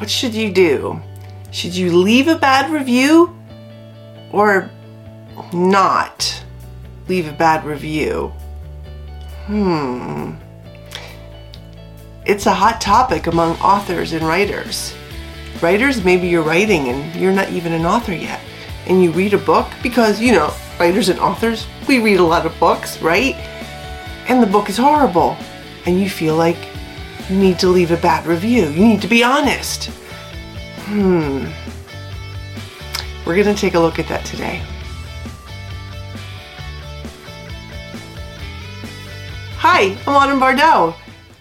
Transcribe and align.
what 0.00 0.08
should 0.08 0.32
you 0.32 0.50
do? 0.50 0.98
Should 1.50 1.76
you 1.76 1.94
leave 1.94 2.26
a 2.26 2.36
bad 2.38 2.70
review 2.72 3.36
or 4.32 4.70
not 5.52 6.42
leave 7.06 7.28
a 7.28 7.32
bad 7.32 7.66
review? 7.66 8.28
Hmm. 9.44 10.36
It's 12.24 12.46
a 12.46 12.54
hot 12.54 12.80
topic 12.80 13.26
among 13.26 13.58
authors 13.58 14.14
and 14.14 14.26
writers. 14.26 14.94
Writers, 15.60 16.02
maybe 16.02 16.28
you're 16.28 16.42
writing 16.42 16.88
and 16.88 17.14
you're 17.14 17.30
not 17.30 17.50
even 17.50 17.74
an 17.74 17.84
author 17.84 18.14
yet. 18.14 18.40
And 18.86 19.02
you 19.02 19.10
read 19.10 19.34
a 19.34 19.38
book 19.38 19.66
because, 19.82 20.18
you 20.18 20.32
know, 20.32 20.54
writers 20.78 21.10
and 21.10 21.20
authors, 21.20 21.66
we 21.86 21.98
read 21.98 22.20
a 22.20 22.24
lot 22.24 22.46
of 22.46 22.58
books, 22.58 23.02
right? 23.02 23.34
And 24.28 24.42
the 24.42 24.46
book 24.46 24.70
is 24.70 24.78
horrible. 24.78 25.36
And 25.84 26.00
you 26.00 26.08
feel 26.08 26.36
like 26.36 26.56
you 27.30 27.36
need 27.36 27.60
to 27.60 27.68
leave 27.68 27.92
a 27.92 27.96
bad 27.96 28.26
review. 28.26 28.68
You 28.70 28.84
need 28.84 29.02
to 29.02 29.08
be 29.08 29.22
honest. 29.22 29.84
Hmm. 30.86 31.46
We're 33.24 33.40
going 33.40 33.54
to 33.54 33.60
take 33.60 33.74
a 33.74 33.78
look 33.78 34.00
at 34.00 34.08
that 34.08 34.24
today. 34.24 34.60
Hi, 39.58 39.96
I'm 40.06 40.16
Autumn 40.16 40.40
Bardot, 40.40 40.96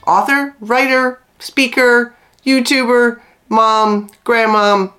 author, 0.06 0.56
writer, 0.60 1.20
speaker, 1.40 2.14
YouTuber, 2.46 3.20
mom, 3.48 4.12
grandmom, 4.26 4.94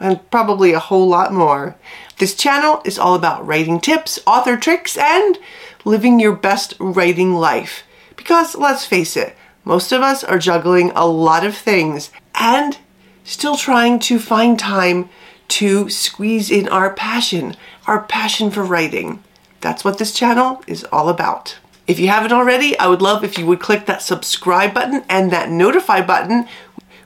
and 0.00 0.30
probably 0.30 0.72
a 0.72 0.80
whole 0.80 1.06
lot 1.06 1.32
more. 1.32 1.76
This 2.18 2.34
channel 2.34 2.82
is 2.84 2.98
all 2.98 3.14
about 3.14 3.46
writing 3.46 3.78
tips, 3.78 4.18
author 4.26 4.56
tricks, 4.56 4.96
and 4.96 5.38
living 5.84 6.18
your 6.18 6.34
best 6.34 6.74
writing 6.80 7.34
life. 7.34 7.84
Because 8.16 8.56
let's 8.56 8.84
face 8.84 9.16
it, 9.16 9.36
most 9.64 9.92
of 9.92 10.02
us 10.02 10.24
are 10.24 10.38
juggling 10.38 10.90
a 10.94 11.06
lot 11.06 11.44
of 11.44 11.56
things 11.56 12.10
and 12.34 12.78
still 13.24 13.56
trying 13.56 13.98
to 14.00 14.18
find 14.18 14.58
time 14.58 15.08
to 15.48 15.88
squeeze 15.88 16.50
in 16.50 16.68
our 16.68 16.94
passion, 16.94 17.56
our 17.86 18.02
passion 18.02 18.50
for 18.50 18.62
writing. 18.62 19.22
That's 19.60 19.84
what 19.84 19.98
this 19.98 20.14
channel 20.14 20.62
is 20.66 20.84
all 20.92 21.08
about. 21.08 21.58
If 21.86 21.98
you 21.98 22.08
haven't 22.08 22.32
already, 22.32 22.78
I 22.78 22.86
would 22.86 23.02
love 23.02 23.24
if 23.24 23.36
you 23.36 23.46
would 23.46 23.60
click 23.60 23.86
that 23.86 24.00
subscribe 24.00 24.72
button 24.72 25.04
and 25.08 25.30
that 25.32 25.50
notify 25.50 26.00
button, 26.00 26.46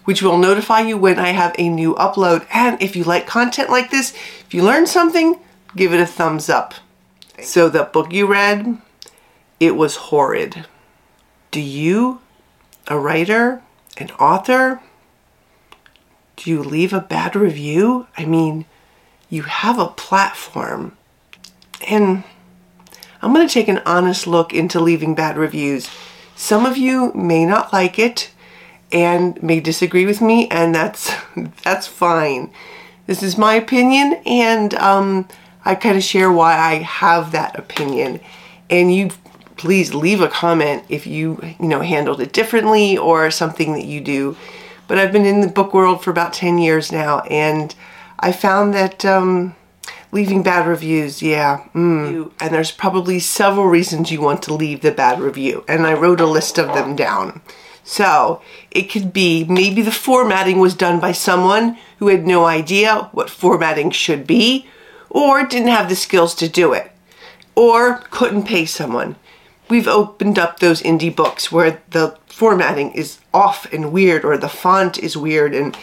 which 0.04 0.22
will 0.22 0.36
notify 0.36 0.80
you 0.80 0.98
when 0.98 1.18
I 1.18 1.28
have 1.28 1.54
a 1.58 1.68
new 1.68 1.94
upload. 1.94 2.46
And 2.52 2.80
if 2.82 2.94
you 2.94 3.02
like 3.02 3.26
content 3.26 3.70
like 3.70 3.90
this, 3.90 4.12
if 4.46 4.52
you 4.52 4.62
learn 4.62 4.86
something, 4.86 5.40
give 5.74 5.94
it 5.94 6.00
a 6.00 6.06
thumbs 6.06 6.48
up. 6.48 6.74
So, 7.40 7.68
the 7.68 7.84
book 7.84 8.12
you 8.12 8.26
read, 8.26 8.78
it 9.58 9.74
was 9.74 9.96
horrid. 9.96 10.66
Do 11.50 11.60
you 11.60 12.20
a 12.86 12.98
writer, 12.98 13.62
an 13.96 14.10
author, 14.12 14.80
do 16.36 16.50
you 16.50 16.62
leave 16.62 16.92
a 16.92 17.00
bad 17.00 17.36
review? 17.36 18.06
I 18.16 18.24
mean, 18.24 18.66
you 19.30 19.42
have 19.42 19.78
a 19.78 19.88
platform. 19.88 20.96
And 21.88 22.24
I'm 23.22 23.32
going 23.32 23.46
to 23.46 23.52
take 23.52 23.68
an 23.68 23.82
honest 23.86 24.26
look 24.26 24.52
into 24.52 24.80
leaving 24.80 25.14
bad 25.14 25.36
reviews. 25.36 25.88
Some 26.36 26.66
of 26.66 26.76
you 26.76 27.12
may 27.14 27.46
not 27.46 27.72
like 27.72 27.98
it 27.98 28.30
and 28.92 29.42
may 29.42 29.60
disagree 29.60 30.06
with 30.06 30.20
me, 30.20 30.48
and 30.48 30.74
that's 30.74 31.12
that's 31.62 31.86
fine. 31.86 32.52
This 33.06 33.22
is 33.22 33.36
my 33.36 33.54
opinion, 33.54 34.14
and 34.24 34.74
um, 34.74 35.28
I 35.64 35.74
kind 35.74 35.96
of 35.96 36.02
share 36.02 36.32
why 36.32 36.56
I 36.56 36.74
have 36.76 37.32
that 37.32 37.58
opinion. 37.58 38.20
And 38.70 38.94
you 38.94 39.10
please 39.56 39.94
leave 39.94 40.20
a 40.20 40.28
comment 40.28 40.84
if 40.88 41.06
you, 41.06 41.40
you 41.60 41.68
know, 41.68 41.80
handled 41.80 42.20
it 42.20 42.32
differently 42.32 42.96
or 42.96 43.30
something 43.30 43.72
that 43.74 43.84
you 43.84 44.00
do. 44.00 44.36
But 44.86 44.98
I've 44.98 45.12
been 45.12 45.24
in 45.24 45.40
the 45.40 45.48
book 45.48 45.72
world 45.72 46.02
for 46.02 46.10
about 46.10 46.32
10 46.32 46.58
years 46.58 46.92
now, 46.92 47.20
and 47.20 47.74
I 48.18 48.32
found 48.32 48.74
that 48.74 49.04
um, 49.04 49.54
leaving 50.12 50.42
bad 50.42 50.66
reviews, 50.66 51.22
yeah, 51.22 51.64
mm, 51.74 52.30
and 52.38 52.54
there's 52.54 52.70
probably 52.70 53.18
several 53.18 53.66
reasons 53.66 54.10
you 54.10 54.20
want 54.20 54.42
to 54.42 54.54
leave 54.54 54.82
the 54.82 54.92
bad 54.92 55.20
review, 55.20 55.64
and 55.66 55.86
I 55.86 55.94
wrote 55.94 56.20
a 56.20 56.26
list 56.26 56.58
of 56.58 56.68
them 56.68 56.94
down. 56.96 57.40
So 57.82 58.40
it 58.70 58.84
could 58.84 59.12
be 59.12 59.44
maybe 59.44 59.82
the 59.82 59.92
formatting 59.92 60.58
was 60.58 60.74
done 60.74 61.00
by 61.00 61.12
someone 61.12 61.78
who 61.98 62.08
had 62.08 62.26
no 62.26 62.46
idea 62.46 63.10
what 63.12 63.30
formatting 63.30 63.90
should 63.90 64.26
be, 64.26 64.66
or 65.10 65.44
didn't 65.44 65.68
have 65.68 65.88
the 65.88 65.96
skills 65.96 66.34
to 66.36 66.48
do 66.48 66.72
it, 66.72 66.92
or 67.54 67.98
couldn't 68.10 68.46
pay 68.46 68.66
someone 68.66 69.16
we've 69.68 69.88
opened 69.88 70.38
up 70.38 70.60
those 70.60 70.82
indie 70.82 71.14
books 71.14 71.50
where 71.50 71.82
the 71.90 72.16
formatting 72.26 72.92
is 72.92 73.18
off 73.32 73.72
and 73.72 73.92
weird 73.92 74.24
or 74.24 74.36
the 74.36 74.48
font 74.48 74.98
is 74.98 75.16
weird 75.16 75.54
and 75.54 75.76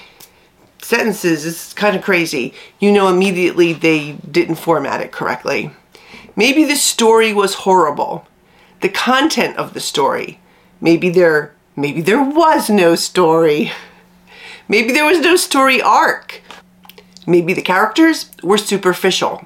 sentences 0.82 1.46
is 1.46 1.74
kind 1.74 1.96
of 1.96 2.04
crazy. 2.04 2.54
You 2.80 2.92
know 2.92 3.08
immediately 3.08 3.74
they 3.74 4.14
didn't 4.14 4.56
format 4.56 5.02
it 5.02 5.12
correctly. 5.12 5.72
Maybe 6.36 6.64
the 6.64 6.76
story 6.76 7.34
was 7.34 7.56
horrible. 7.56 8.28
The 8.82 8.90
content 8.90 9.58
of 9.58 9.74
the 9.74 9.80
story. 9.80 10.40
Maybe 10.80 11.10
there 11.10 11.54
maybe 11.76 12.02
there 12.02 12.24
was 12.24 12.70
no 12.70 12.96
story. 12.96 13.72
Maybe 14.68 14.92
there 14.92 15.06
was 15.06 15.20
no 15.20 15.36
story 15.36 15.82
arc. 15.82 16.42
Maybe 17.28 17.54
the 17.54 17.62
characters 17.62 18.32
were 18.42 18.58
superficial. 18.58 19.46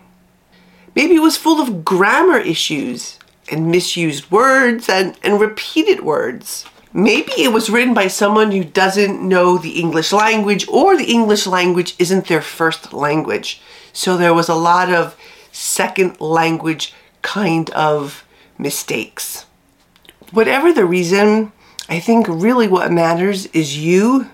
Maybe 0.96 1.16
it 1.16 1.22
was 1.22 1.36
full 1.36 1.60
of 1.60 1.84
grammar 1.84 2.38
issues 2.38 3.20
and 3.52 3.72
misused 3.72 4.32
words 4.32 4.90
and, 4.90 5.18
and 5.24 5.40
repeated 5.40 6.02
words. 6.02 6.66
Maybe 6.94 7.32
it 7.38 7.52
was 7.52 7.70
written 7.70 7.94
by 7.94 8.08
someone 8.08 8.52
who 8.52 8.64
doesn't 8.64 9.22
know 9.22 9.58
the 9.58 9.80
English 9.80 10.14
language 10.14 10.68
or 10.70 10.96
the 10.96 11.12
English 11.12 11.46
language 11.46 11.96
isn't 12.00 12.28
their 12.28 12.42
first 12.42 12.94
language. 12.94 13.62
So 13.92 14.16
there 14.16 14.34
was 14.34 14.50
a 14.50 14.56
lot 14.56 14.92
of 14.92 15.18
second 15.52 16.20
language 16.22 16.94
kind 17.22 17.70
of 17.72 18.26
mistakes. 18.58 19.46
Whatever 20.32 20.72
the 20.72 20.86
reason, 20.86 21.52
I 21.90 22.00
think 22.00 22.28
really 22.28 22.68
what 22.68 22.92
matters 22.92 23.46
is 23.48 23.78
you, 23.78 24.30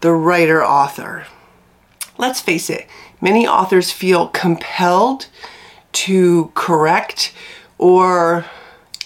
the 0.00 0.12
writer 0.12 0.64
author. 0.64 1.26
Let's 2.18 2.40
face 2.40 2.68
it, 2.68 2.86
many 3.20 3.46
authors 3.46 3.90
feel 3.90 4.28
compelled 4.28 5.26
to 5.92 6.50
correct 6.54 7.32
or 7.82 8.46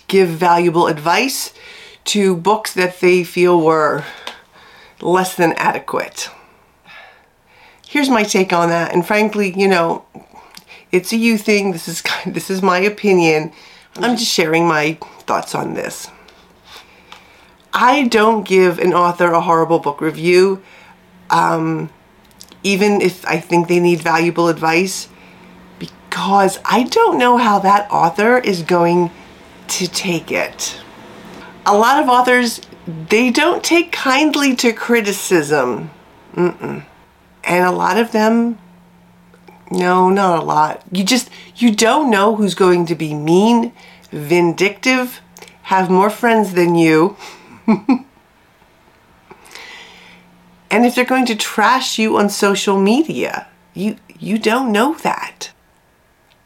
give 0.07 0.29
valuable 0.29 0.87
advice 0.87 1.55
to 2.05 2.37
books 2.37 2.75
that 2.75 3.01
they 3.01 3.25
feel 3.25 3.59
were 3.59 4.05
less 5.01 5.35
than 5.35 5.55
adequate. 5.55 6.29
Here's 7.89 8.11
my 8.11 8.23
take 8.23 8.53
on 8.53 8.69
that, 8.69 8.93
and 8.93 9.07
frankly, 9.07 9.59
you 9.59 9.67
know, 9.67 10.05
it's 10.93 11.11
a 11.13 11.17
you 11.17 11.39
thing. 11.39 11.73
This 11.73 11.89
is 11.89 12.03
this 12.27 12.51
is 12.51 12.61
my 12.61 12.79
opinion. 12.79 13.51
I'm 13.97 14.17
just 14.19 14.31
sharing 14.31 14.69
my 14.69 14.99
thoughts 15.21 15.55
on 15.55 15.73
this. 15.73 16.09
I 17.73 18.09
don't 18.09 18.47
give 18.47 18.79
an 18.79 18.93
author 18.93 19.33
a 19.33 19.41
horrible 19.41 19.79
book 19.79 20.03
review, 20.03 20.63
um, 21.31 21.89
even 22.63 23.01
if 23.01 23.25
I 23.25 23.41
think 23.41 23.69
they 23.69 23.81
need 23.81 24.01
valuable 24.01 24.49
advice 24.49 25.09
because 26.17 26.59
I 26.65 26.85
don't 26.85 27.19
know 27.19 27.37
how 27.37 27.59
that 27.59 27.91
author 27.91 28.39
is 28.39 28.63
going 28.63 29.11
to 29.69 29.87
take 29.87 30.33
it. 30.33 30.81
A 31.67 31.77
lot 31.77 32.03
of 32.03 32.09
authors, 32.09 32.63
they 32.87 33.31
don't 33.31 33.63
take 33.63 33.93
kindly 33.93 34.57
to 34.57 34.73
criticism. 34.73 35.91
Mm-mm. 36.35 36.87
And 37.45 37.67
a 37.67 37.71
lot 37.71 37.99
of 37.99 38.13
them, 38.13 38.59
no, 39.71 40.09
not 40.09 40.39
a 40.39 40.43
lot. 40.43 40.83
You 40.91 41.05
just, 41.05 41.29
you 41.55 41.71
don't 41.71 42.11
know 42.11 42.35
who's 42.35 42.55
going 42.55 42.87
to 42.87 42.95
be 42.95 43.13
mean, 43.13 43.75
vindictive, 44.11 45.21
have 45.65 45.91
more 45.91 46.09
friends 46.09 46.55
than 46.55 46.77
you. 46.77 47.19
and 47.67 48.07
if 50.71 50.95
they're 50.95 51.05
going 51.05 51.27
to 51.27 51.37
trash 51.37 51.99
you 51.99 52.17
on 52.17 52.31
social 52.31 52.81
media, 52.81 53.49
you 53.75 53.97
you 54.19 54.39
don't 54.39 54.73
know 54.73 54.95
that. 55.03 55.53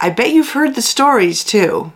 I 0.01 0.11
bet 0.11 0.33
you've 0.33 0.53
heard 0.53 0.75
the 0.75 0.83
stories 0.83 1.45
too. 1.45 1.93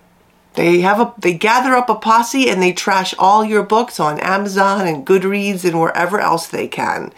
They 0.54 0.82
have 0.82 1.00
a 1.00 1.14
they 1.18 1.34
gather 1.34 1.74
up 1.74 1.88
a 1.88 1.94
posse 1.94 2.48
and 2.48 2.62
they 2.62 2.72
trash 2.72 3.14
all 3.18 3.44
your 3.44 3.62
books 3.62 3.98
on 3.98 4.20
Amazon 4.20 4.86
and 4.86 5.06
Goodreads 5.06 5.64
and 5.64 5.80
wherever 5.80 6.20
else 6.20 6.46
they 6.46 6.68
can. 6.68 7.12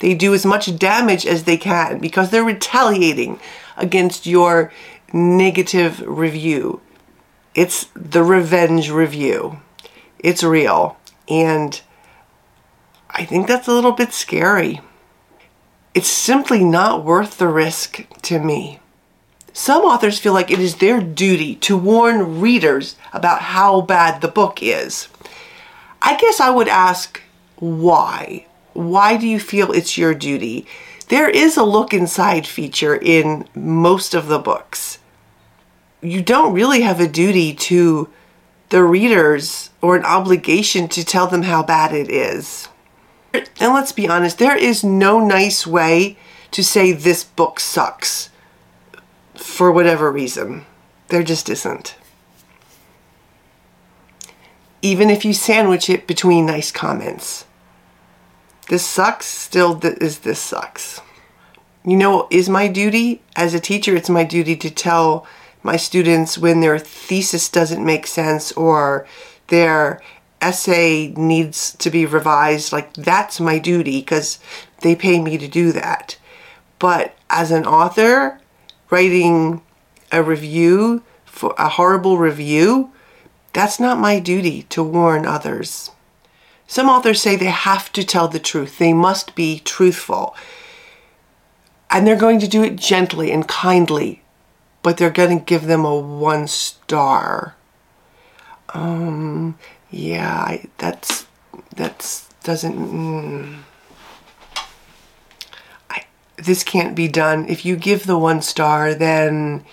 They 0.00 0.14
do 0.14 0.32
as 0.34 0.46
much 0.46 0.76
damage 0.78 1.26
as 1.26 1.44
they 1.44 1.56
can 1.56 1.98
because 1.98 2.30
they're 2.30 2.42
retaliating 2.42 3.38
against 3.76 4.26
your 4.26 4.72
negative 5.12 6.02
review. 6.06 6.80
It's 7.54 7.88
the 7.94 8.22
revenge 8.22 8.90
review. 8.90 9.60
It's 10.18 10.42
real. 10.42 10.96
And 11.28 11.80
I 13.10 13.24
think 13.24 13.46
that's 13.46 13.68
a 13.68 13.72
little 13.72 13.92
bit 13.92 14.12
scary. 14.12 14.80
It's 15.94 16.08
simply 16.08 16.64
not 16.64 17.04
worth 17.04 17.38
the 17.38 17.48
risk 17.48 18.06
to 18.22 18.38
me. 18.38 18.80
Some 19.52 19.82
authors 19.82 20.18
feel 20.18 20.32
like 20.32 20.50
it 20.50 20.60
is 20.60 20.76
their 20.76 21.00
duty 21.00 21.56
to 21.56 21.76
warn 21.76 22.40
readers 22.40 22.96
about 23.12 23.42
how 23.42 23.80
bad 23.80 24.20
the 24.20 24.28
book 24.28 24.62
is. 24.62 25.08
I 26.00 26.16
guess 26.16 26.40
I 26.40 26.50
would 26.50 26.68
ask 26.68 27.20
why. 27.56 28.46
why 28.72 29.16
do 29.16 29.26
you 29.26 29.40
feel 29.40 29.72
it's 29.72 29.98
your 29.98 30.14
duty? 30.14 30.66
There 31.08 31.28
is 31.28 31.56
a 31.56 31.64
look 31.64 31.92
inside 31.92 32.46
feature 32.46 32.94
in 32.94 33.46
most 33.54 34.14
of 34.14 34.28
the 34.28 34.38
books. 34.38 35.00
You 36.00 36.22
don't 36.22 36.54
really 36.54 36.82
have 36.82 37.00
a 37.00 37.08
duty 37.08 37.52
to 37.52 38.08
the 38.70 38.84
readers 38.84 39.70
or 39.82 39.96
an 39.96 40.04
obligation 40.04 40.88
to 40.88 41.04
tell 41.04 41.26
them 41.26 41.42
how 41.42 41.62
bad 41.64 41.92
it 41.92 42.08
is. 42.08 42.68
And 43.34 43.74
let's 43.74 43.92
be 43.92 44.08
honest, 44.08 44.38
there 44.38 44.56
is 44.56 44.84
no 44.84 45.18
nice 45.18 45.66
way 45.66 46.16
to 46.52 46.64
say 46.64 46.92
this 46.92 47.24
book 47.24 47.60
sucks 47.60 48.30
for 49.42 49.72
whatever 49.72 50.10
reason. 50.10 50.64
There 51.08 51.22
just 51.22 51.48
isn't. 51.48 51.96
Even 54.82 55.10
if 55.10 55.24
you 55.24 55.32
sandwich 55.32 55.90
it 55.90 56.06
between 56.06 56.46
nice 56.46 56.70
comments. 56.70 57.44
This 58.68 58.86
sucks, 58.86 59.26
still 59.26 59.78
th- 59.78 59.98
is 60.00 60.20
this 60.20 60.38
sucks. 60.38 61.00
You 61.84 61.96
know, 61.96 62.28
is 62.30 62.48
my 62.48 62.68
duty 62.68 63.22
as 63.34 63.52
a 63.52 63.60
teacher, 63.60 63.96
it's 63.96 64.10
my 64.10 64.24
duty 64.24 64.56
to 64.56 64.70
tell 64.70 65.26
my 65.62 65.76
students 65.76 66.38
when 66.38 66.60
their 66.60 66.78
thesis 66.78 67.48
doesn't 67.48 67.84
make 67.84 68.06
sense 68.06 68.52
or 68.52 69.06
their 69.48 70.00
essay 70.40 71.08
needs 71.16 71.72
to 71.76 71.90
be 71.90 72.06
revised. 72.06 72.72
Like, 72.72 72.94
that's 72.94 73.40
my 73.40 73.58
duty 73.58 74.00
because 74.00 74.38
they 74.82 74.94
pay 74.94 75.20
me 75.20 75.36
to 75.36 75.48
do 75.48 75.72
that. 75.72 76.16
But 76.78 77.14
as 77.28 77.50
an 77.50 77.66
author, 77.66 78.40
writing 78.90 79.62
a 80.12 80.22
review 80.22 81.02
for 81.24 81.54
a 81.56 81.68
horrible 81.68 82.18
review, 82.18 82.92
that's 83.52 83.80
not 83.80 83.98
my 83.98 84.18
duty 84.18 84.64
to 84.64 84.82
warn 84.82 85.26
others. 85.26 85.90
Some 86.66 86.88
authors 86.88 87.20
say 87.20 87.34
they 87.34 87.46
have 87.46 87.92
to 87.92 88.04
tell 88.04 88.28
the 88.28 88.38
truth, 88.38 88.78
they 88.78 88.92
must 88.92 89.34
be 89.34 89.60
truthful. 89.60 90.36
And 91.90 92.06
they're 92.06 92.14
going 92.14 92.38
to 92.40 92.48
do 92.48 92.62
it 92.62 92.76
gently 92.76 93.32
and 93.32 93.48
kindly, 93.48 94.22
but 94.82 94.96
they're 94.96 95.10
going 95.10 95.38
to 95.40 95.44
give 95.44 95.66
them 95.66 95.84
a 95.84 95.98
one 95.98 96.46
star. 96.46 97.56
Um, 98.72 99.58
yeah, 99.90 100.32
I, 100.32 100.66
that's 100.78 101.26
that's 101.74 102.28
doesn't. 102.44 102.76
Mm, 102.76 103.58
this 106.44 106.64
can't 106.64 106.94
be 106.94 107.08
done. 107.08 107.48
If 107.48 107.64
you 107.64 107.76
give 107.76 108.06
the 108.06 108.18
one 108.18 108.42
star, 108.42 108.94
then 108.94 109.64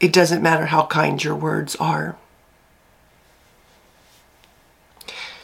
it 0.00 0.12
doesn't 0.12 0.42
matter 0.42 0.66
how 0.66 0.86
kind 0.86 1.22
your 1.22 1.34
words 1.34 1.76
are. 1.76 2.16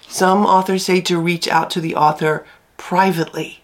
Some 0.06 0.44
authors 0.44 0.84
say 0.84 1.00
to 1.02 1.18
reach 1.18 1.48
out 1.48 1.70
to 1.70 1.80
the 1.80 1.94
author 1.94 2.44
privately. 2.76 3.62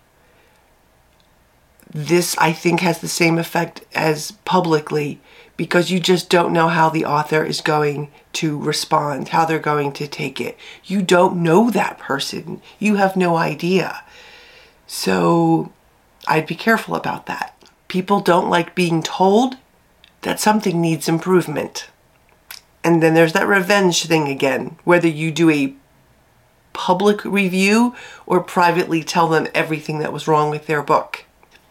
This, 1.91 2.37
I 2.39 2.53
think, 2.53 2.81
has 2.81 3.01
the 3.01 3.09
same 3.09 3.39
effect 3.39 3.85
as 3.95 4.33
publicly 4.45 5.21
because 5.59 5.91
you 5.91 6.01
just 6.01 6.31
don't 6.31 6.53
know 6.53 6.69
how 6.69 6.89
the 6.89 7.05
author 7.05 7.45
is 7.45 7.61
going 7.61 8.11
to 8.35 8.57
respond, 8.57 9.29
how 9.29 9.45
they're 9.45 9.59
going 9.59 9.93
to 9.93 10.07
take 10.07 10.41
it. 10.41 10.57
You 10.85 11.03
don't 11.03 11.43
know 11.43 11.71
that 11.71 11.99
person, 11.99 12.63
you 12.79 12.95
have 12.95 13.17
no 13.17 13.37
idea. 13.37 14.03
So 14.87 15.73
I'd 16.29 16.47
be 16.47 16.55
careful 16.55 16.95
about 16.95 17.27
that. 17.27 17.55
People 17.89 18.21
don't 18.21 18.51
like 18.51 18.75
being 18.75 19.03
told 19.03 19.57
that 20.23 20.39
something 20.39 20.81
needs 20.81 21.09
improvement. 21.09 21.89
And 22.85 23.03
then 23.03 23.15
there's 23.15 23.33
that 23.33 23.47
revenge 23.47 24.05
thing 24.07 24.29
again, 24.29 24.77
whether 24.85 25.09
you 25.09 25.31
do 25.31 25.51
a 25.51 25.75
public 26.73 27.25
review 27.25 27.95
or 28.27 28.41
privately 28.41 29.03
tell 29.03 29.29
them 29.29 29.49
everything 29.55 29.99
that 29.99 30.13
was 30.13 30.29
wrong 30.29 30.51
with 30.51 30.67
their 30.67 30.83
book. 30.83 31.25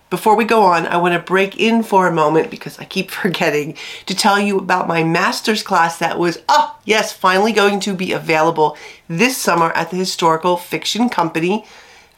Before 0.09 0.35
we 0.35 0.45
go 0.45 0.63
on, 0.63 0.85
I 0.87 0.97
want 0.97 1.13
to 1.13 1.19
break 1.19 1.59
in 1.59 1.83
for 1.83 2.07
a 2.07 2.13
moment 2.13 2.49
because 2.49 2.79
I 2.79 2.85
keep 2.85 3.11
forgetting 3.23 3.77
to 4.05 4.15
tell 4.15 4.39
you 4.39 4.57
about 4.57 4.87
my 4.87 5.03
master's 5.03 5.63
class 5.63 5.99
that 5.99 6.17
was, 6.17 6.39
oh, 6.49 6.77
yes, 6.85 7.13
finally 7.13 7.51
going 7.51 7.79
to 7.81 7.93
be 7.93 8.11
available 8.11 8.77
this 9.07 9.37
summer 9.37 9.71
at 9.71 9.91
the 9.91 9.97
Historical 9.97 10.57
Fiction 10.57 11.09
Company. 11.09 11.65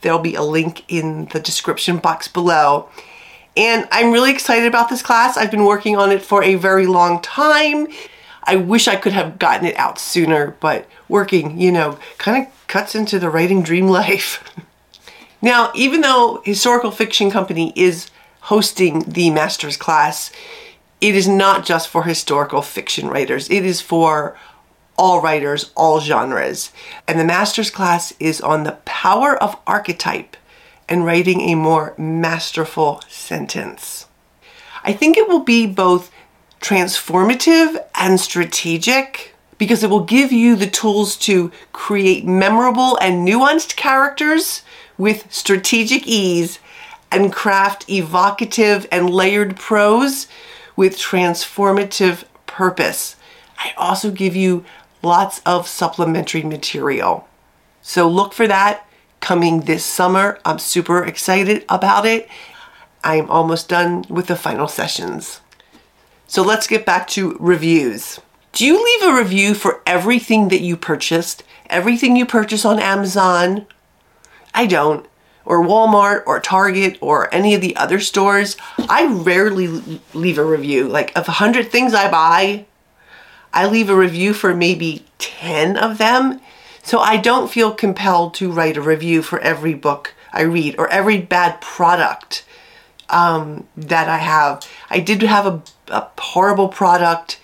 There'll 0.01 0.19
be 0.19 0.35
a 0.35 0.41
link 0.41 0.83
in 0.87 1.25
the 1.25 1.39
description 1.39 1.97
box 1.97 2.27
below. 2.27 2.89
And 3.57 3.87
I'm 3.91 4.11
really 4.11 4.31
excited 4.31 4.67
about 4.67 4.89
this 4.89 5.01
class. 5.01 5.35
I've 5.35 5.51
been 5.51 5.65
working 5.65 5.97
on 5.97 6.11
it 6.11 6.21
for 6.21 6.43
a 6.43 6.55
very 6.55 6.85
long 6.85 7.21
time. 7.21 7.87
I 8.43 8.55
wish 8.55 8.87
I 8.87 8.95
could 8.95 9.13
have 9.13 9.37
gotten 9.37 9.67
it 9.67 9.77
out 9.77 9.99
sooner, 9.99 10.55
but 10.59 10.87
working, 11.07 11.59
you 11.59 11.71
know, 11.71 11.99
kind 12.17 12.45
of 12.45 12.67
cuts 12.67 12.95
into 12.95 13.19
the 13.19 13.29
writing 13.29 13.61
dream 13.61 13.87
life. 14.01 14.43
Now, 15.41 15.71
even 15.75 16.01
though 16.01 16.41
Historical 16.45 16.91
Fiction 16.91 17.31
Company 17.31 17.73
is 17.75 18.09
hosting 18.41 19.01
the 19.01 19.29
master's 19.29 19.77
class, 19.77 20.31
it 21.01 21.15
is 21.15 21.27
not 21.27 21.65
just 21.65 21.87
for 21.87 22.03
historical 22.03 22.61
fiction 22.61 23.07
writers. 23.07 23.49
It 23.49 23.63
is 23.65 23.79
for 23.79 24.37
all 24.99 25.21
writers, 25.21 25.71
all 25.75 26.01
genres. 26.01 26.71
And 27.07 27.17
the 27.17 27.23
master's 27.23 27.71
class 27.71 28.13
is 28.19 28.41
on 28.41 28.63
the 28.63 28.73
power 28.83 29.41
of 29.41 29.57
archetype 29.65 30.35
and 30.89 31.05
writing 31.05 31.41
a 31.41 31.55
more 31.55 31.95
masterful 31.97 33.01
sentence. 33.07 34.07
I 34.83 34.91
think 34.91 35.17
it 35.17 35.29
will 35.29 35.43
be 35.43 35.65
both 35.65 36.11
transformative 36.59 37.81
and 37.95 38.19
strategic 38.19 39.33
because 39.57 39.83
it 39.83 39.89
will 39.89 40.03
give 40.03 40.31
you 40.33 40.55
the 40.55 40.69
tools 40.69 41.15
to 41.17 41.51
create 41.71 42.25
memorable 42.25 42.97
and 42.97 43.27
nuanced 43.27 43.77
characters 43.77 44.63
with 44.97 45.31
strategic 45.33 46.05
ease 46.07 46.59
and 47.11 47.31
craft 47.31 47.89
evocative 47.89 48.85
and 48.91 49.09
layered 49.09 49.55
prose 49.55 50.27
with 50.75 50.97
transformative 50.97 52.25
purpose. 52.45 53.15
I 53.57 53.73
also 53.77 54.11
give 54.11 54.35
you 54.35 54.65
lots 55.01 55.39
of 55.45 55.67
supplementary 55.67 56.43
material. 56.43 57.27
So 57.81 58.09
look 58.09 58.33
for 58.33 58.47
that 58.47 58.85
coming 59.19 59.61
this 59.61 59.85
summer. 59.85 60.39
I'm 60.45 60.59
super 60.59 61.03
excited 61.03 61.65
about 61.69 62.05
it. 62.05 62.27
I'm 63.03 63.29
almost 63.29 63.69
done 63.69 64.05
with 64.09 64.27
the 64.27 64.35
final 64.35 64.67
sessions. 64.67 65.41
So 66.27 66.43
let's 66.43 66.67
get 66.67 66.85
back 66.85 67.07
to 67.09 67.37
reviews. 67.39 68.19
Do 68.51 68.65
you 68.65 68.83
leave 68.83 69.09
a 69.09 69.17
review 69.17 69.53
for 69.53 69.81
everything 69.85 70.49
that 70.49 70.61
you 70.61 70.75
purchased? 70.75 71.43
Everything 71.69 72.15
you 72.15 72.25
purchase 72.25 72.65
on 72.65 72.79
Amazon 72.79 73.67
I 74.53 74.65
don't. 74.65 75.05
Or 75.45 75.63
Walmart 75.63 76.23
or 76.27 76.39
Target 76.39 76.97
or 77.01 77.33
any 77.33 77.55
of 77.55 77.61
the 77.61 77.75
other 77.75 77.99
stores. 77.99 78.57
I 78.77 79.07
rarely 79.07 79.67
leave 80.13 80.37
a 80.37 80.43
review. 80.43 80.87
Like, 80.87 81.15
of 81.17 81.27
100 81.27 81.71
things 81.71 81.93
I 81.93 82.11
buy, 82.11 82.65
I 83.53 83.67
leave 83.67 83.89
a 83.89 83.95
review 83.95 84.33
for 84.33 84.53
maybe 84.53 85.05
10 85.17 85.77
of 85.77 85.97
them. 85.97 86.41
So 86.83 86.99
I 86.99 87.17
don't 87.17 87.51
feel 87.51 87.73
compelled 87.73 88.33
to 88.35 88.51
write 88.51 88.77
a 88.77 88.81
review 88.81 89.21
for 89.21 89.39
every 89.39 89.73
book 89.73 90.13
I 90.31 90.41
read 90.41 90.75
or 90.77 90.87
every 90.89 91.19
bad 91.19 91.61
product 91.61 92.45
um, 93.09 93.67
that 93.75 94.07
I 94.07 94.17
have. 94.17 94.67
I 94.89 94.99
did 94.99 95.21
have 95.21 95.45
a, 95.45 95.61
a 95.87 96.07
horrible 96.17 96.69
product. 96.69 97.39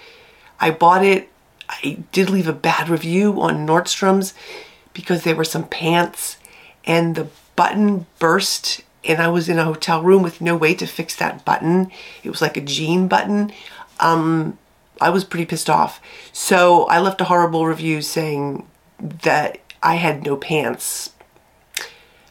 I 0.59 0.71
bought 0.71 1.03
it. 1.03 1.29
I 1.67 2.03
did 2.11 2.29
leave 2.29 2.47
a 2.47 2.53
bad 2.53 2.89
review 2.89 3.41
on 3.41 3.65
Nordstrom's 3.67 4.33
because 4.93 5.23
there 5.23 5.35
were 5.35 5.43
some 5.43 5.67
pants 5.67 6.37
and 6.85 7.15
the 7.15 7.27
button 7.55 8.05
burst 8.19 8.81
and 9.03 9.21
I 9.21 9.27
was 9.27 9.49
in 9.49 9.59
a 9.59 9.65
hotel 9.65 10.01
room 10.01 10.23
with 10.23 10.41
no 10.41 10.55
way 10.55 10.73
to 10.75 10.85
fix 10.85 11.15
that 11.17 11.45
button. 11.45 11.91
It 12.23 12.29
was 12.29 12.41
like 12.41 12.57
a 12.57 12.61
jean 12.61 13.07
button. 13.07 13.51
Um, 13.99 14.57
I 15.01 15.09
was 15.09 15.23
pretty 15.23 15.45
pissed 15.45 15.69
off. 15.69 16.01
So 16.31 16.85
I 16.85 16.99
left 16.99 17.21
a 17.21 17.25
horrible 17.25 17.65
review 17.65 18.01
saying 18.01 18.67
that 18.99 19.59
I 19.83 19.95
had 19.95 20.23
no 20.23 20.37
pants. 20.37 21.11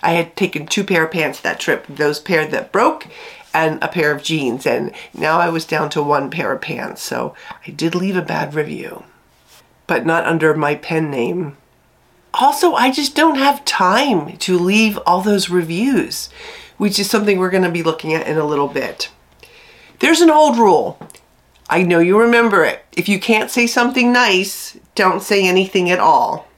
I 0.02 0.12
had 0.12 0.36
taken 0.36 0.66
two 0.66 0.84
pair 0.84 1.04
of 1.04 1.12
pants 1.12 1.40
that 1.40 1.60
trip, 1.60 1.86
those 1.88 2.20
pair 2.20 2.46
that 2.46 2.72
broke 2.72 3.06
and 3.52 3.82
a 3.82 3.88
pair 3.88 4.12
of 4.12 4.22
jeans. 4.22 4.66
And 4.66 4.92
now 5.14 5.38
I 5.38 5.48
was 5.48 5.64
down 5.64 5.90
to 5.90 6.02
one 6.02 6.30
pair 6.30 6.52
of 6.52 6.60
pants. 6.60 7.02
So 7.02 7.34
I 7.66 7.70
did 7.70 7.94
leave 7.94 8.16
a 8.16 8.22
bad 8.22 8.54
review, 8.54 9.04
but 9.86 10.04
not 10.04 10.26
under 10.26 10.54
my 10.54 10.74
pen 10.74 11.10
name 11.10 11.56
also, 12.40 12.74
I 12.74 12.90
just 12.90 13.14
don't 13.14 13.36
have 13.36 13.64
time 13.64 14.36
to 14.38 14.58
leave 14.58 14.98
all 15.06 15.20
those 15.20 15.48
reviews, 15.48 16.28
which 16.76 16.98
is 16.98 17.08
something 17.08 17.38
we're 17.38 17.50
going 17.50 17.62
to 17.62 17.70
be 17.70 17.82
looking 17.82 18.12
at 18.12 18.26
in 18.26 18.36
a 18.36 18.44
little 18.44 18.68
bit. 18.68 19.10
There's 20.00 20.20
an 20.20 20.30
old 20.30 20.58
rule. 20.58 20.98
I 21.68 21.82
know 21.82 21.98
you 21.98 22.18
remember 22.18 22.64
it. 22.64 22.84
If 22.92 23.08
you 23.08 23.18
can't 23.18 23.50
say 23.50 23.66
something 23.66 24.12
nice, 24.12 24.78
don't 24.94 25.22
say 25.22 25.46
anything 25.46 25.90
at 25.90 25.98
all. 25.98 26.48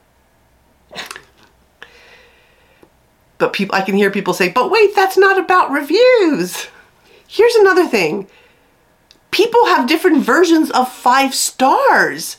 But 3.37 3.53
people 3.53 3.75
I 3.75 3.81
can 3.81 3.95
hear 3.95 4.09
people 4.11 4.33
say, 4.33 4.49
"But 4.49 4.71
wait, 4.71 4.95
that's 4.95 5.17
not 5.17 5.37
about 5.37 5.71
reviews." 5.71 6.67
Here's 7.27 7.55
another 7.55 7.87
thing. 7.87 8.27
People 9.31 9.67
have 9.67 9.87
different 9.87 10.23
versions 10.23 10.71
of 10.71 10.91
5 10.91 11.35
stars. 11.35 12.37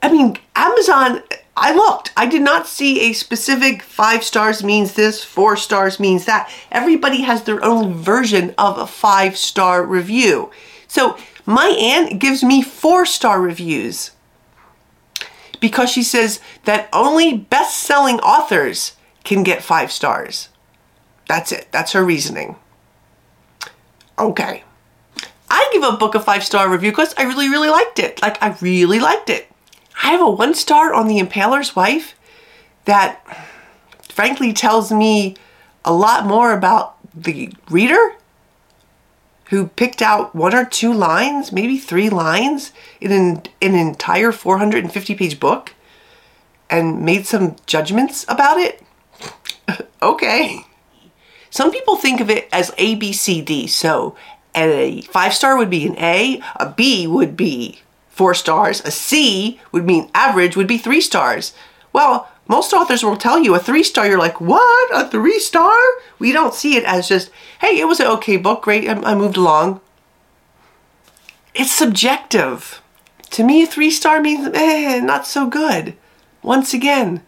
I 0.00 0.10
mean, 0.10 0.38
Amazon 0.56 1.22
I 1.56 1.72
looked. 1.72 2.12
I 2.16 2.26
did 2.26 2.42
not 2.42 2.66
see 2.66 3.00
a 3.02 3.12
specific 3.12 3.82
five 3.82 4.24
stars 4.24 4.64
means 4.64 4.94
this, 4.94 5.22
four 5.22 5.56
stars 5.56 6.00
means 6.00 6.24
that. 6.24 6.50
Everybody 6.72 7.22
has 7.22 7.42
their 7.42 7.64
own 7.64 7.94
version 7.94 8.54
of 8.58 8.76
a 8.78 8.86
five 8.88 9.36
star 9.36 9.84
review. 9.84 10.50
So 10.88 11.16
my 11.46 11.68
aunt 11.68 12.18
gives 12.18 12.42
me 12.42 12.62
four 12.62 13.04
star 13.04 13.40
reviews 13.40 14.12
because 15.60 15.90
she 15.90 16.02
says 16.02 16.40
that 16.64 16.88
only 16.92 17.36
best 17.36 17.78
selling 17.78 18.20
authors 18.20 18.96
can 19.24 19.42
get 19.42 19.62
five 19.62 19.90
stars. 19.90 20.48
That's 21.28 21.52
it. 21.52 21.68
That's 21.70 21.92
her 21.92 22.04
reasoning. 22.04 22.56
Okay. 24.18 24.62
I 25.50 25.68
give 25.72 25.82
a 25.82 25.96
book 25.96 26.14
a 26.14 26.20
five 26.20 26.44
star 26.44 26.68
review 26.70 26.90
because 26.90 27.14
I 27.16 27.22
really, 27.22 27.48
really 27.48 27.70
liked 27.70 27.98
it. 27.98 28.20
Like, 28.22 28.42
I 28.42 28.56
really 28.60 28.98
liked 28.98 29.30
it. 29.30 29.50
I 30.02 30.08
have 30.08 30.20
a 30.20 30.30
one 30.30 30.54
star 30.54 30.92
on 30.92 31.08
The 31.08 31.18
Impaler's 31.18 31.76
Wife 31.76 32.14
that 32.84 33.24
frankly 34.02 34.52
tells 34.52 34.92
me 34.92 35.36
a 35.84 35.92
lot 35.92 36.26
more 36.26 36.52
about 36.52 36.96
the 37.14 37.52
reader 37.70 38.16
who 39.50 39.68
picked 39.68 40.02
out 40.02 40.34
one 40.34 40.54
or 40.54 40.64
two 40.64 40.92
lines, 40.92 41.52
maybe 41.52 41.78
three 41.78 42.08
lines 42.08 42.72
in 43.00 43.12
an, 43.12 43.42
an 43.60 43.74
entire 43.74 44.32
450 44.32 45.14
page 45.14 45.38
book 45.38 45.74
and 46.70 47.04
made 47.04 47.26
some 47.26 47.56
judgments 47.66 48.24
about 48.28 48.58
it. 48.58 48.82
okay. 50.02 50.60
Some 51.50 51.70
people 51.70 51.96
think 51.96 52.20
of 52.20 52.30
it 52.30 52.48
as 52.52 52.72
A, 52.78 52.94
B, 52.96 53.12
C, 53.12 53.40
D. 53.40 53.66
So 53.66 54.16
a 54.54 55.02
five 55.02 55.34
star 55.34 55.56
would 55.56 55.70
be 55.70 55.86
an 55.86 55.96
A, 55.98 56.42
a 56.56 56.70
B 56.70 57.06
would 57.06 57.36
be 57.36 57.80
four 58.08 58.34
stars, 58.34 58.80
a 58.84 58.90
C 58.90 59.60
would 59.72 59.84
mean 59.84 60.10
average 60.14 60.56
would 60.56 60.66
be 60.66 60.78
three 60.78 61.00
stars. 61.00 61.52
Well, 61.92 62.28
most 62.46 62.72
authors 62.72 63.02
will 63.02 63.16
tell 63.16 63.38
you 63.38 63.54
a 63.54 63.58
three 63.58 63.82
star, 63.82 64.06
you're 64.06 64.18
like, 64.18 64.40
what? 64.40 64.90
A 64.94 65.08
three 65.08 65.38
star? 65.38 65.76
We 66.18 66.32
don't 66.32 66.54
see 66.54 66.76
it 66.76 66.84
as 66.84 67.08
just, 67.08 67.30
hey, 67.60 67.78
it 67.78 67.86
was 67.86 68.00
an 68.00 68.06
okay 68.08 68.36
book, 68.36 68.62
great, 68.62 68.88
I, 68.88 68.94
I 68.94 69.14
moved 69.14 69.36
along. 69.36 69.80
It's 71.54 71.72
subjective. 71.72 72.82
To 73.30 73.44
me, 73.44 73.62
a 73.62 73.66
three 73.66 73.90
star 73.90 74.20
means, 74.20 74.50
eh, 74.54 75.00
not 75.00 75.26
so 75.26 75.46
good. 75.48 75.96
Once 76.42 76.74
again, 76.74 77.22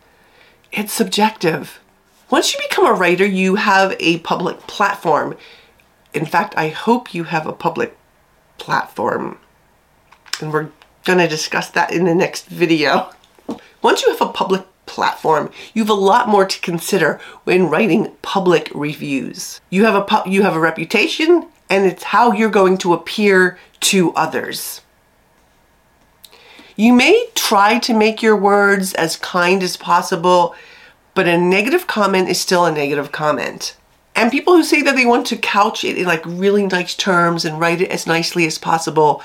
it's 0.72 0.92
subjective. 0.92 1.80
Once 2.28 2.52
you 2.52 2.60
become 2.68 2.86
a 2.86 2.92
writer, 2.92 3.24
you 3.24 3.54
have 3.54 3.96
a 4.00 4.18
public 4.18 4.58
platform. 4.66 5.36
In 6.12 6.26
fact, 6.26 6.54
I 6.56 6.68
hope 6.68 7.14
you 7.14 7.24
have 7.24 7.46
a 7.46 7.52
public 7.52 7.96
platform. 8.58 9.38
And 10.40 10.52
we're 10.52 10.70
going 11.04 11.18
to 11.18 11.28
discuss 11.28 11.70
that 11.70 11.92
in 11.92 12.04
the 12.04 12.14
next 12.14 12.46
video. 12.46 13.10
Once 13.82 14.02
you 14.02 14.10
have 14.10 14.20
a 14.20 14.32
public 14.32 14.66
platform, 14.86 15.50
you 15.74 15.82
have 15.82 15.90
a 15.90 15.94
lot 15.94 16.28
more 16.28 16.46
to 16.46 16.60
consider 16.60 17.20
when 17.44 17.68
writing 17.68 18.12
public 18.22 18.70
reviews. 18.74 19.60
You 19.70 19.84
have 19.84 19.94
a 19.94 20.30
you 20.30 20.42
have 20.42 20.56
a 20.56 20.60
reputation 20.60 21.48
and 21.68 21.84
it's 21.84 22.04
how 22.04 22.32
you're 22.32 22.48
going 22.48 22.78
to 22.78 22.94
appear 22.94 23.58
to 23.80 24.12
others. 24.14 24.80
You 26.76 26.92
may 26.92 27.28
try 27.34 27.78
to 27.80 27.94
make 27.94 28.22
your 28.22 28.36
words 28.36 28.92
as 28.94 29.16
kind 29.16 29.62
as 29.62 29.76
possible, 29.76 30.54
but 31.14 31.26
a 31.26 31.38
negative 31.38 31.86
comment 31.86 32.28
is 32.28 32.38
still 32.38 32.66
a 32.66 32.72
negative 32.72 33.12
comment. 33.12 33.76
And 34.14 34.30
people 34.30 34.54
who 34.54 34.62
say 34.62 34.82
that 34.82 34.94
they 34.94 35.06
want 35.06 35.26
to 35.28 35.36
couch 35.36 35.84
it 35.84 35.98
in 35.98 36.06
like 36.06 36.24
really 36.24 36.66
nice 36.66 36.94
terms 36.94 37.44
and 37.44 37.58
write 37.58 37.80
it 37.80 37.90
as 37.90 38.06
nicely 38.06 38.46
as 38.46 38.58
possible, 38.58 39.22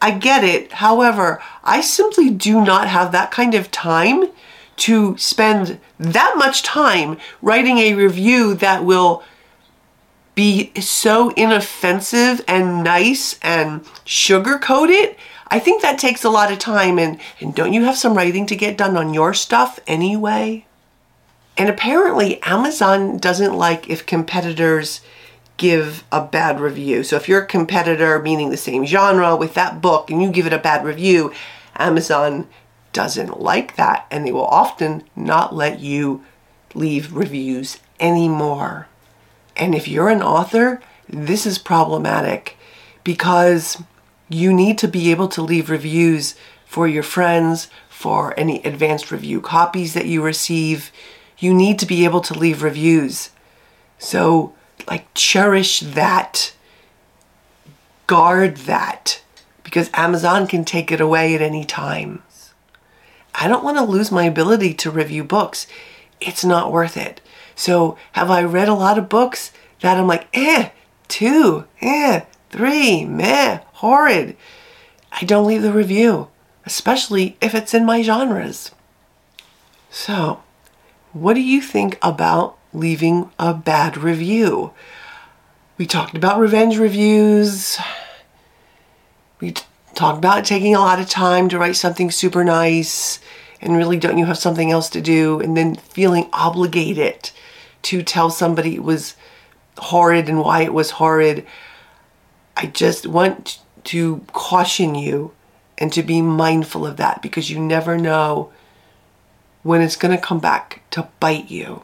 I 0.00 0.12
get 0.12 0.44
it. 0.44 0.72
However, 0.72 1.42
I 1.64 1.80
simply 1.80 2.30
do 2.30 2.64
not 2.64 2.88
have 2.88 3.12
that 3.12 3.30
kind 3.30 3.54
of 3.54 3.70
time 3.70 4.30
to 4.78 5.16
spend 5.18 5.78
that 5.98 6.34
much 6.36 6.62
time 6.62 7.18
writing 7.42 7.78
a 7.78 7.94
review 7.94 8.54
that 8.54 8.84
will 8.84 9.22
be 10.34 10.72
so 10.80 11.30
inoffensive 11.30 12.44
and 12.46 12.84
nice 12.84 13.38
and 13.42 13.84
sugarcoat 14.06 14.88
it. 14.88 15.18
I 15.48 15.58
think 15.58 15.82
that 15.82 15.98
takes 15.98 16.22
a 16.22 16.30
lot 16.30 16.52
of 16.52 16.58
time 16.58 16.98
and, 16.98 17.18
and 17.40 17.54
don't 17.54 17.72
you 17.72 17.84
have 17.84 17.96
some 17.96 18.14
writing 18.14 18.46
to 18.46 18.56
get 18.56 18.78
done 18.78 18.96
on 18.96 19.14
your 19.14 19.34
stuff 19.34 19.80
anyway? 19.86 20.64
And 21.56 21.68
apparently 21.68 22.40
Amazon 22.42 23.18
doesn't 23.18 23.54
like 23.54 23.90
if 23.90 24.06
competitors 24.06 25.00
give 25.56 26.04
a 26.12 26.24
bad 26.24 26.60
review. 26.60 27.02
So 27.02 27.16
if 27.16 27.28
you're 27.28 27.42
a 27.42 27.46
competitor, 27.46 28.20
meaning 28.20 28.50
the 28.50 28.56
same 28.56 28.86
genre 28.86 29.34
with 29.34 29.54
that 29.54 29.82
book, 29.82 30.08
and 30.08 30.22
you 30.22 30.30
give 30.30 30.46
it 30.46 30.52
a 30.52 30.58
bad 30.58 30.84
review, 30.84 31.32
Amazon 31.74 32.46
doesn't 32.98 33.40
like 33.40 33.76
that 33.76 34.04
and 34.10 34.26
they 34.26 34.32
will 34.32 34.44
often 34.46 35.04
not 35.14 35.54
let 35.54 35.78
you 35.78 36.20
leave 36.74 37.14
reviews 37.14 37.78
anymore. 38.00 38.88
And 39.56 39.72
if 39.72 39.86
you're 39.86 40.08
an 40.08 40.20
author, 40.20 40.82
this 41.08 41.46
is 41.46 41.58
problematic 41.58 42.56
because 43.04 43.80
you 44.28 44.52
need 44.52 44.78
to 44.78 44.88
be 44.88 45.12
able 45.12 45.28
to 45.28 45.42
leave 45.42 45.70
reviews 45.70 46.34
for 46.66 46.88
your 46.88 47.04
friends, 47.04 47.68
for 47.88 48.34
any 48.36 48.60
advanced 48.64 49.12
review 49.12 49.40
copies 49.40 49.94
that 49.94 50.06
you 50.06 50.20
receive. 50.20 50.90
You 51.38 51.54
need 51.54 51.78
to 51.78 51.86
be 51.86 52.04
able 52.04 52.22
to 52.22 52.34
leave 52.34 52.64
reviews. 52.64 53.30
So, 54.00 54.54
like, 54.88 55.06
cherish 55.14 55.78
that, 55.78 56.52
guard 58.08 58.56
that, 58.56 59.22
because 59.62 59.88
Amazon 59.94 60.48
can 60.48 60.64
take 60.64 60.90
it 60.90 61.00
away 61.00 61.36
at 61.36 61.40
any 61.40 61.64
time. 61.64 62.24
I 63.40 63.46
don't 63.46 63.64
want 63.64 63.76
to 63.76 63.84
lose 63.84 64.10
my 64.10 64.24
ability 64.24 64.74
to 64.74 64.90
review 64.90 65.22
books. 65.22 65.66
It's 66.20 66.44
not 66.44 66.72
worth 66.72 66.96
it. 66.96 67.20
So, 67.54 67.96
have 68.12 68.30
I 68.30 68.42
read 68.42 68.68
a 68.68 68.74
lot 68.74 68.98
of 68.98 69.08
books 69.08 69.52
that 69.80 69.96
I'm 69.96 70.06
like, 70.06 70.26
eh, 70.32 70.70
two, 71.06 71.64
eh, 71.80 72.22
three, 72.50 73.04
meh, 73.04 73.60
horrid? 73.74 74.36
I 75.12 75.24
don't 75.24 75.46
leave 75.46 75.62
the 75.62 75.72
review, 75.72 76.28
especially 76.66 77.36
if 77.40 77.54
it's 77.54 77.74
in 77.74 77.84
my 77.84 78.02
genres. 78.02 78.72
So, 79.90 80.42
what 81.12 81.34
do 81.34 81.40
you 81.40 81.60
think 81.60 81.98
about 82.02 82.58
leaving 82.72 83.30
a 83.38 83.54
bad 83.54 83.96
review? 83.96 84.72
We 85.76 85.86
talked 85.86 86.16
about 86.16 86.40
revenge 86.40 86.76
reviews. 86.76 87.78
We 89.40 89.54
talk 89.98 90.16
about 90.16 90.44
taking 90.44 90.76
a 90.76 90.78
lot 90.78 91.00
of 91.00 91.08
time 91.08 91.48
to 91.48 91.58
write 91.58 91.74
something 91.74 92.08
super 92.08 92.44
nice 92.44 93.18
and 93.60 93.76
really 93.76 93.96
don't 93.96 94.16
you 94.16 94.26
have 94.26 94.38
something 94.38 94.70
else 94.70 94.88
to 94.88 95.00
do 95.00 95.40
and 95.40 95.56
then 95.56 95.74
feeling 95.74 96.28
obligated 96.32 97.32
to 97.82 98.00
tell 98.04 98.30
somebody 98.30 98.76
it 98.76 98.84
was 98.84 99.16
horrid 99.76 100.28
and 100.28 100.38
why 100.38 100.62
it 100.62 100.72
was 100.72 100.92
horrid. 100.92 101.44
I 102.56 102.66
just 102.66 103.08
want 103.08 103.58
to 103.84 104.24
caution 104.32 104.94
you 104.94 105.32
and 105.76 105.92
to 105.92 106.04
be 106.04 106.22
mindful 106.22 106.86
of 106.86 106.96
that 106.98 107.20
because 107.20 107.50
you 107.50 107.58
never 107.58 107.98
know 107.98 108.52
when 109.64 109.80
it's 109.80 109.96
going 109.96 110.16
to 110.16 110.22
come 110.22 110.38
back 110.38 110.82
to 110.90 111.08
bite 111.18 111.50
you. 111.50 111.82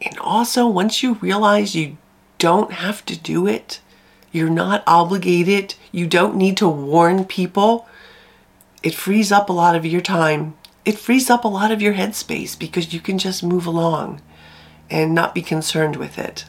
And 0.00 0.16
also, 0.20 0.68
once 0.68 1.02
you 1.02 1.14
realize 1.14 1.74
you 1.74 1.96
don't 2.38 2.72
have 2.72 3.04
to 3.06 3.18
do 3.18 3.46
it. 3.46 3.80
You're 4.32 4.50
not 4.50 4.82
obligated. 4.86 5.74
You 5.92 6.06
don't 6.06 6.36
need 6.36 6.56
to 6.58 6.68
warn 6.68 7.24
people. 7.24 7.88
It 8.82 8.94
frees 8.94 9.32
up 9.32 9.48
a 9.48 9.52
lot 9.52 9.74
of 9.76 9.86
your 9.86 10.00
time. 10.00 10.56
It 10.84 10.98
frees 10.98 11.30
up 11.30 11.44
a 11.44 11.48
lot 11.48 11.72
of 11.72 11.82
your 11.82 11.94
headspace 11.94 12.58
because 12.58 12.92
you 12.92 13.00
can 13.00 13.18
just 13.18 13.42
move 13.42 13.66
along 13.66 14.20
and 14.90 15.14
not 15.14 15.34
be 15.34 15.42
concerned 15.42 15.96
with 15.96 16.18
it. 16.18 16.44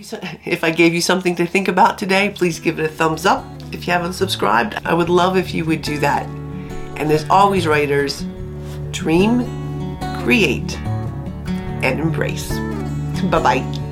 If 0.44 0.64
I 0.64 0.70
gave 0.70 0.94
you 0.94 1.00
something 1.00 1.36
to 1.36 1.46
think 1.46 1.68
about 1.68 1.98
today, 1.98 2.30
please 2.30 2.58
give 2.58 2.78
it 2.78 2.86
a 2.86 2.88
thumbs 2.88 3.26
up. 3.26 3.44
If 3.70 3.86
you 3.86 3.92
haven't 3.92 4.14
subscribed, 4.14 4.78
I 4.84 4.94
would 4.94 5.10
love 5.10 5.36
if 5.36 5.54
you 5.54 5.64
would 5.66 5.82
do 5.82 5.98
that. 5.98 6.26
And 6.96 7.12
as 7.12 7.26
always, 7.28 7.66
writers, 7.66 8.24
dream, 8.90 9.44
create, 10.22 10.78
and 11.82 12.00
embrace. 12.00 12.50
Bye 13.30 13.42
bye. 13.42 13.89